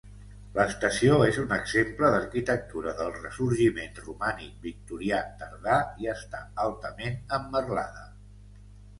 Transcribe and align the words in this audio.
L'estació 0.53 1.17
és 1.31 1.35
un 1.41 1.51
exemple 1.55 2.07
d'arquitectura 2.13 2.93
del 3.01 3.11
ressorgiment 3.17 3.99
romànic 4.05 4.55
victorià 4.63 5.19
tardà 5.43 5.75
i 6.05 6.09
està 6.15 6.41
altament 6.65 7.21
emmerlada. 7.39 8.03